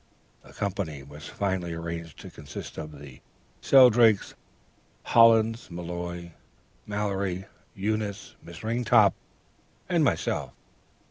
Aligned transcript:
"The 0.43 0.51
company 0.53 1.03
was 1.03 1.27
finally 1.27 1.75
arranged 1.75 2.17
to 2.21 2.31
consist 2.31 2.79
of 2.79 2.97
the 2.97 3.21
Shelldrakes, 3.61 4.33
Hollins, 5.03 5.69
Mallory, 5.69 7.45
Eunice, 7.75 8.35
Miss 8.41 8.61
Ringtop, 8.63 9.13
and 9.87 10.03
myself. 10.03 10.53